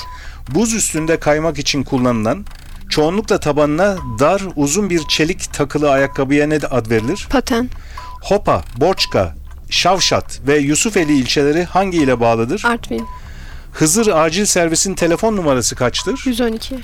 Buz 0.53 0.73
üstünde 0.73 1.19
kaymak 1.19 1.59
için 1.59 1.83
kullanılan, 1.83 2.45
çoğunlukla 2.89 3.39
tabanına 3.39 3.97
dar 4.19 4.41
uzun 4.55 4.89
bir 4.89 5.01
çelik 5.07 5.53
takılı 5.53 5.91
ayakkabıya 5.91 6.47
ne 6.47 6.55
ad 6.55 6.89
verilir? 6.89 7.27
Paten. 7.29 7.69
Hopa, 8.21 8.63
Borçka, 8.77 9.35
Şavşat 9.69 10.41
ve 10.47 10.57
Yusufeli 10.57 11.17
ilçeleri 11.17 11.63
hangi 11.63 11.97
ile 11.97 12.19
bağlıdır? 12.19 12.63
Artvin. 12.65 13.05
Hızır 13.73 14.07
acil 14.07 14.45
servisin 14.45 14.93
telefon 14.93 15.35
numarası 15.35 15.75
kaçtır? 15.75 16.23
112. 16.25 16.79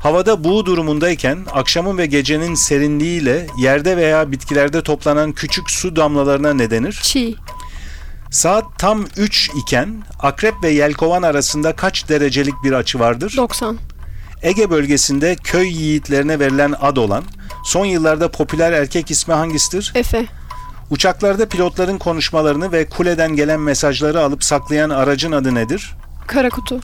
Havada 0.00 0.44
buğu 0.44 0.66
durumundayken 0.66 1.38
akşamın 1.52 1.98
ve 1.98 2.06
gecenin 2.06 2.54
serinliğiyle 2.54 3.46
yerde 3.58 3.96
veya 3.96 4.32
bitkilerde 4.32 4.82
toplanan 4.82 5.32
küçük 5.32 5.70
su 5.70 5.96
damlalarına 5.96 6.54
ne 6.54 6.70
denir? 6.70 7.00
Çiğ. 7.02 7.34
Saat 8.34 8.64
tam 8.78 9.04
3 9.16 9.50
iken 9.56 10.02
akrep 10.20 10.54
ve 10.62 10.70
yelkovan 10.70 11.22
arasında 11.22 11.76
kaç 11.76 12.08
derecelik 12.08 12.54
bir 12.64 12.72
açı 12.72 12.98
vardır? 12.98 13.34
90. 13.36 13.78
Ege 14.42 14.70
bölgesinde 14.70 15.36
köy 15.36 15.68
yiğitlerine 15.68 16.38
verilen 16.38 16.74
ad 16.80 16.96
olan 16.96 17.24
son 17.64 17.84
yıllarda 17.84 18.30
popüler 18.30 18.72
erkek 18.72 19.10
ismi 19.10 19.34
hangisidir? 19.34 19.92
Efe. 19.94 20.26
Uçaklarda 20.90 21.48
pilotların 21.48 21.98
konuşmalarını 21.98 22.72
ve 22.72 22.88
kuleden 22.88 23.36
gelen 23.36 23.60
mesajları 23.60 24.20
alıp 24.20 24.44
saklayan 24.44 24.90
aracın 24.90 25.32
adı 25.32 25.54
nedir? 25.54 25.94
Kara 26.26 26.48
kutu. 26.48 26.80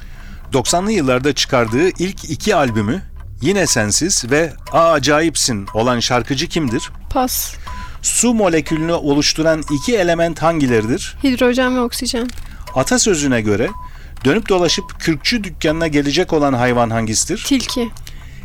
90'lı 0.53 0.93
yıllarda 0.93 1.33
çıkardığı 1.33 1.89
ilk 1.89 2.31
iki 2.31 2.55
albümü 2.55 3.03
Yine 3.41 3.67
Sensiz 3.67 4.31
ve 4.31 4.53
A 4.73 4.91
Acayipsin 4.91 5.67
olan 5.75 6.01
şarkıcı 6.01 6.49
kimdir? 6.49 6.91
Pas. 7.11 7.55
Su 8.03 8.35
molekülünü 8.35 8.93
oluşturan 8.93 9.65
iki 9.73 9.97
element 9.97 10.43
hangileridir? 10.43 11.17
Hidrojen 11.25 11.77
ve 11.77 11.81
oksijen. 11.81 12.29
Atasözüne 12.75 13.41
göre 13.41 13.69
dönüp 14.25 14.49
dolaşıp 14.49 15.01
kürkçü 15.01 15.45
dükkanına 15.45 15.87
gelecek 15.87 16.33
olan 16.33 16.53
hayvan 16.53 16.91
hangisidir? 16.91 17.45
Tilki. 17.47 17.91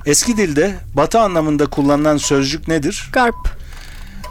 Eski 0.06 0.38
dilde 0.38 0.76
batı 0.94 1.20
anlamında 1.20 1.66
kullanılan 1.66 2.18
sözcük 2.18 2.68
nedir? 2.68 3.10
Garp. 3.14 3.36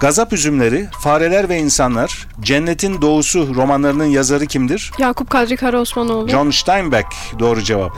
Gazap 0.00 0.32
üzümleri, 0.32 0.88
fareler 1.00 1.48
ve 1.48 1.58
insanlar, 1.58 2.26
Cennetin 2.40 3.02
Doğusu 3.02 3.54
romanlarının 3.54 4.04
yazarı 4.04 4.46
kimdir? 4.46 4.92
Yakup 4.98 5.30
Kadri 5.30 5.56
Karaosmanoğlu. 5.56 6.28
John 6.28 6.50
Steinbeck 6.50 7.06
doğru 7.38 7.62
cevap. 7.62 7.92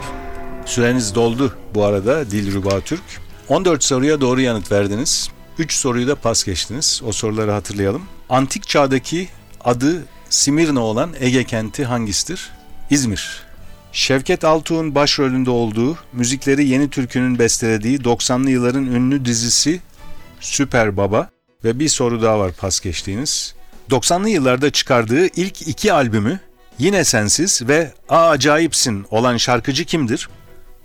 Süreniz 0.65 1.15
doldu 1.15 1.57
bu 1.75 1.85
arada 1.85 2.31
Dilruba 2.31 2.79
Türk. 2.79 3.01
14 3.49 3.83
soruya 3.83 4.21
doğru 4.21 4.41
yanıt 4.41 4.71
verdiniz. 4.71 5.29
3 5.59 5.73
soruyu 5.73 6.07
da 6.07 6.15
pas 6.15 6.43
geçtiniz. 6.43 7.01
O 7.05 7.11
soruları 7.11 7.51
hatırlayalım. 7.51 8.03
Antik 8.29 8.67
çağdaki 8.67 9.29
adı 9.63 10.05
Simirna 10.29 10.79
olan 10.79 11.13
Ege 11.19 11.43
kenti 11.43 11.85
hangisidir? 11.85 12.49
İzmir. 12.89 13.43
Şevket 13.91 14.43
Altuğ'un 14.43 14.95
başrolünde 14.95 15.49
olduğu, 15.49 15.97
müzikleri 16.13 16.67
Yeni 16.67 16.89
Türkü'nün 16.89 17.39
bestelediği 17.39 17.99
90'lı 17.99 18.49
yılların 18.49 18.85
ünlü 18.85 19.25
dizisi 19.25 19.81
Süper 20.39 20.97
Baba 20.97 21.29
ve 21.63 21.79
bir 21.79 21.89
soru 21.89 22.21
daha 22.21 22.39
var 22.39 22.51
pas 22.51 22.79
geçtiğiniz. 22.79 23.55
90'lı 23.89 24.29
yıllarda 24.29 24.69
çıkardığı 24.69 25.27
ilk 25.27 25.67
iki 25.67 25.93
albümü 25.93 26.39
Yine 26.79 27.03
Sensiz 27.03 27.61
ve 27.67 27.91
A 28.09 28.29
Acayipsin 28.29 29.05
olan 29.11 29.37
şarkıcı 29.37 29.85
kimdir? 29.85 30.29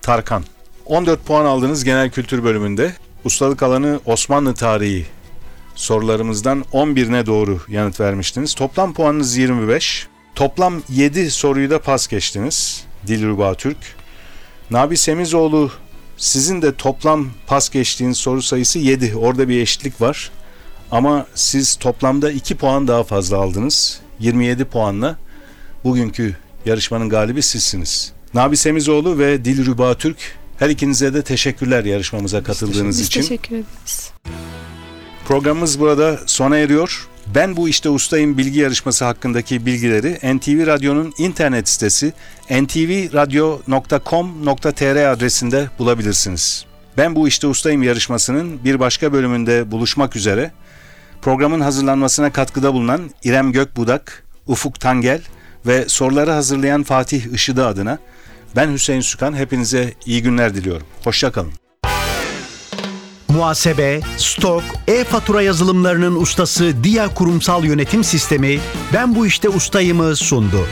Tarkan. 0.03 0.45
14 0.87 1.27
puan 1.27 1.45
aldınız 1.45 1.85
genel 1.85 2.11
kültür 2.11 2.45
bölümünde. 2.45 2.93
Ustalık 3.25 3.63
alanı 3.63 4.01
Osmanlı 4.07 4.55
tarihi 4.55 5.07
sorularımızdan 5.75 6.65
11'ine 6.73 7.27
doğru 7.27 7.61
yanıt 7.69 8.01
vermiştiniz. 8.01 8.55
Toplam 8.55 8.95
puanınız 8.95 9.37
25. 9.37 10.07
Toplam 10.35 10.83
7 10.89 11.31
soruyu 11.31 11.71
da 11.71 11.83
pas 11.83 12.07
geçtiniz. 12.09 12.85
Dilruba 13.07 13.55
Türk. 13.55 13.77
Nabi 14.71 14.97
Semizoğlu 14.97 15.71
sizin 16.17 16.63
de 16.63 16.75
toplam 16.75 17.29
pas 17.47 17.71
geçtiğiniz 17.71 18.17
soru 18.17 18.43
sayısı 18.43 18.79
7. 18.79 19.17
Orada 19.17 19.49
bir 19.49 19.61
eşitlik 19.61 20.01
var. 20.01 20.31
Ama 20.91 21.27
siz 21.35 21.77
toplamda 21.77 22.31
2 22.31 22.55
puan 22.55 22.89
daha 22.89 23.05
fazla 23.05 23.37
aldınız. 23.37 24.01
27 24.21 24.65
puanla 24.65 25.17
bugünkü 25.85 26.37
yarışmanın 26.67 27.09
galibi 27.09 27.43
sizsiniz. 27.43 28.13
Nabi 28.35 28.57
Semizoğlu 28.57 29.19
ve 29.19 29.45
Dilruba 29.45 29.95
Türk 29.95 30.42
her 30.63 30.71
ikinize 30.71 31.15
de 31.15 31.23
teşekkürler 31.23 31.85
yarışmamıza 31.85 32.43
katıldığınız 32.43 32.99
Biz 32.99 33.07
için. 33.07 33.21
teşekkür 33.21 33.57
ederiz. 33.57 34.11
Programımız 35.29 35.81
burada 35.81 36.19
sona 36.27 36.59
eriyor. 36.59 37.09
Ben 37.35 37.57
bu 37.57 37.69
işte 37.69 37.89
ustayım 37.89 38.39
bilgi 38.39 38.59
yarışması 38.59 39.05
hakkındaki 39.05 39.67
bilgileri 39.67 40.37
NTV 40.37 40.67
Radyo'nun 40.67 41.13
internet 41.19 41.69
sitesi 41.69 42.13
ntvradio.com.tr 42.51 45.13
adresinde 45.13 45.69
bulabilirsiniz. 45.79 46.65
Ben 46.97 47.17
bu 47.17 47.29
işte 47.29 47.47
ustayım 47.47 47.83
yarışmasının 47.83 48.65
bir 48.65 48.81
başka 48.81 49.13
bölümünde 49.13 49.71
buluşmak 49.71 50.17
üzere. 50.17 50.51
Programın 51.23 51.61
hazırlanmasına 51.61 52.33
katkıda 52.33 52.75
bulunan 52.75 53.11
İrem 53.25 53.53
Gökbudak, 53.53 54.25
Ufuk 54.47 54.81
Tangel 54.81 55.21
ve 55.67 55.85
soruları 55.89 56.31
hazırlayan 56.31 56.83
Fatih 56.83 57.35
Işıdı 57.35 57.67
adına 57.67 57.99
ben 58.57 58.73
Hüseyin 58.73 59.01
Sükan 59.01 59.35
hepinize 59.35 59.95
iyi 60.07 60.23
günler 60.23 60.55
diliyorum. 60.55 60.87
Hoşçakalın. 61.05 61.53
Muhasebe, 63.29 64.01
stok, 64.17 64.63
e-fatura 64.89 65.43
yazılımlarının 65.43 66.21
ustası 66.21 66.85
Dia 66.85 67.15
Kurumsal 67.15 67.65
Yönetim 67.65 68.05
Sistemi 68.05 68.59
Ben 68.93 69.15
bu 69.15 69.27
işte 69.27 69.49
ustayımı 69.49 70.17
sundu. 70.17 70.67